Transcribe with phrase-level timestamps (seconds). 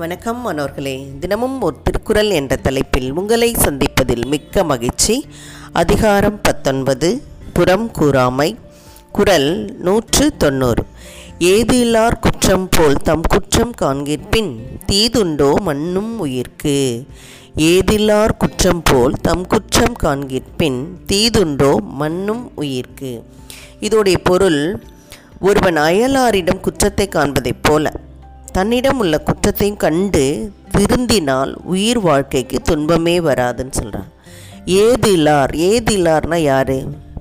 [0.00, 5.26] வணக்கம் மனோர்களே தினமும் ஒரு திருக்குறள் என்ற தலைப்பில் உங்களை சந்திப்பதில் மிக்க மகிழ்ச்சி.
[5.72, 7.22] அதிகாரம் பத்தொன்பது
[7.52, 8.56] புறம் கூறாமை.
[9.12, 10.84] குரல் நூற்று தொண்ணூறு.
[11.38, 14.56] ஏது இல்லார் குற்றம் போல் தம் குற்றம் காண்கிற்பின்
[14.92, 17.06] தீதுண்டோ மண்ணும் உயிர்க்கு.
[17.56, 23.22] ஏதில்லார் குற்றம் போல் தம் குற்றம் காண்கிற்பின் தீதுண்டோ மண்ணும் உயிர்க்கு.
[23.80, 24.82] இதோடைய பொருள்
[25.40, 27.92] ஒருவன் அயலாரிடம் குற்றத்தை காண்பதைப் போல
[28.52, 30.22] தன்னிடம் உள்ள குற்றத்தையும் கண்டு
[30.76, 34.08] திருந்தினால் உயிர் வாழ்க்கைக்கு துன்பமே வராதுன்னு சொல்கிறான்
[34.64, 36.76] ஏதிலார் ஏதில்லார்னா யார்?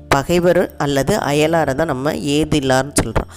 [0.09, 3.31] பகைவர் அல்லது அயலாரை தான் நம்ம ஏதில்லார்னு சொல்கிறோம்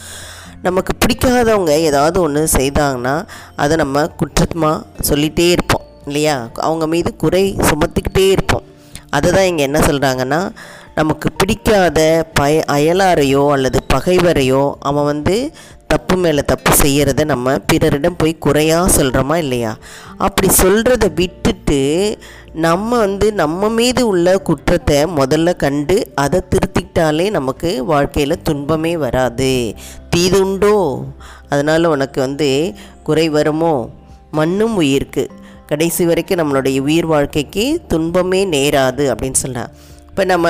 [0.62, 3.14] நமக்கு பிடிக்காதவங்க ஏதாவது ஒன்று செய்தாங்கன்னா
[3.56, 6.48] அதை நம்ம குற்றமாக சொல்லிகிட்டே இருப்போம் இல்லையா?
[6.54, 8.66] அவங்க மீது குறை சுமத்திக்கிட்டே இருப்போம்.
[9.10, 10.50] அதை தான் இங்கே என்ன சொல்கிறாங்கன்னா
[10.94, 12.00] நமக்கு பிடிக்காத
[12.34, 15.36] பய அயலாரையோ அல்லது பகைவரையோ அவன் வந்து
[15.92, 19.72] தப்பு மேலே தப்பு செய்கிறத நம்ம பிறரிடம் போய் குறையாக சொல்கிறோமா இல்லையா?
[20.18, 21.80] அப்படி சொல்கிறத விட்டுட்டு
[22.66, 29.52] நம்ம வந்து நம்ம மீது உள்ள குற்றத்தை முதல்ல கண்டு அதை திருத்திக்கிட்டாலே நமக்கு வாழ்க்கையில் துன்பமே வராது.
[30.16, 30.76] தீதுண்டோ
[31.48, 32.50] அதனால் உனக்கு வந்து
[33.02, 33.74] குறை வருமோ?
[34.30, 35.24] மண்ணும் உயிர்க்கு.
[35.66, 39.70] கடைசி வரைக்கும் நம்மளுடைய உயிர் வாழ்க்கைக்கு துன்பமே நேராது அப்படின்னு சொல்கிறான்
[40.08, 40.46] இப்போ நம்ம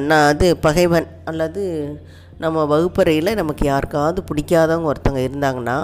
[0.00, 1.62] நான் அது பகைவன் அல்லது
[2.42, 5.76] நம்ம வகுப்பறையில் நமக்கு யாருக்காவது பிடிக்காதவங்க ஒருத்தவங்க இருந்தாங்கன்னா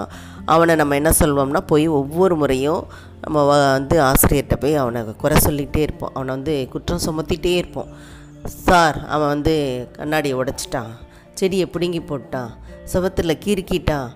[0.45, 2.83] அவனை நம்ம என்ன சொல்வோம்னா போய் ஒவ்வொரு முறையும்
[3.23, 6.13] நம்ம வந்து ஆசிரியர்கிட்ட போய் அவனை குறை சொல்லிகிட்டே இருப்போம்.
[6.13, 7.89] அவனை வந்து குற்றம் சுமத்திட்டே இருப்போம்.
[8.67, 9.55] சார் அவன் வந்து
[9.97, 10.91] கண்ணாடியை உடைச்சிட்டான்.
[11.33, 12.51] செடியை பிடுங்கி போட்டான்.
[12.93, 14.09] சுவத்தில் கீறுக்கிட்டான்.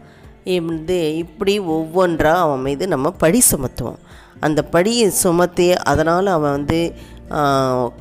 [0.71, 4.01] வந்து இப்படி ஒவ்வொன்றா அவன் மீது நம்ம பழி சுமத்துவோம்.
[4.39, 6.79] அந்த படியை சுமத்தி அதனால் அவன் வந்து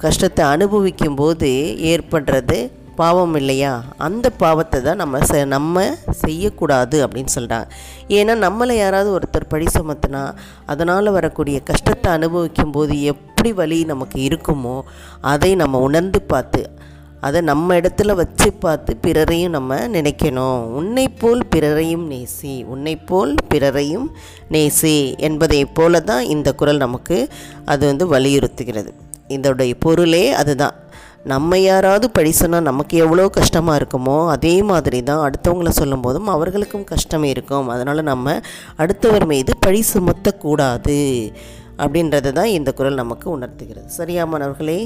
[0.03, 1.49] கஷ்டத்தை அனுபவிக்கும் போது
[1.93, 2.59] ஏற்படுறது
[2.97, 3.73] பாவம் இல்லையா?
[3.99, 5.85] அந்த பாவத்தை தான் நம்ம செ நம்ம
[6.23, 7.69] செய்யக்கூடாது அப்படின்னு சொல்கிறாங்க
[8.09, 10.23] ஏன்னா நம்மளை யாராவது ஒருத்தர் பழி சுமத்துனா
[10.67, 14.77] அதனால் வரக்கூடிய கஷ்டத்தை அனுபவிக்கும் போது எப்படி வலி நமக்கு இருக்குமோ
[15.33, 16.63] அதை நம்ம உணர்ந்து பார்த்து
[17.21, 20.61] அதை நம்ம இடத்துல வச்சு பார்த்து பிறரையும் நம்ம நினைக்கணும்.
[20.79, 24.07] உன்னை போல் பிறரையும் நேசி உன்னை போல் பிறரையும்
[24.51, 24.95] நேசி
[25.29, 27.19] என்பதை போல தான் இந்த குறள் நமக்கு
[27.65, 28.91] அது வந்து வலியுறுத்துகிறது.
[29.29, 30.77] இதோடைய பொருளே அதுதான்.
[31.33, 36.85] நம்ம யாராவது பழி சொன்னால் நமக்கு எவ்வளோ கஷ்டமாக இருக்குமோ அதே மாதிரி தான் அடுத்தவங்கள சொல்லும் போதும் அவர்களுக்கும்
[36.91, 37.69] கஷ்டம் இருக்கும்.
[37.75, 38.35] அதனால் நம்ம
[38.83, 40.99] அடுத்தவர் மீது பழி சுமத்தக்கூடாது
[41.85, 43.89] அப்படின்றத தான் இந்த குரல் நமக்கு உணர்த்துகிறது.
[43.99, 44.79] சரியா மாணவர்களே?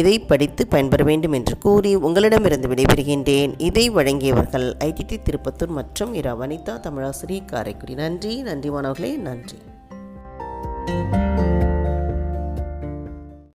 [0.00, 3.54] இதை படித்து பயன்பெற வேண்டும் என்று கூறி உங்களிடமிருந்து விடைபெறுகின்றேன்.
[3.68, 6.34] இதை வழங்கியவர்கள் ஐடிடி திருப்பத்தூர் மற்றும் இரா.
[6.42, 7.96] வனிதா தமிழாசிரி காரைக்குடி.
[8.04, 9.60] நன்றி நன்றி மாணவர்களே நன்றி.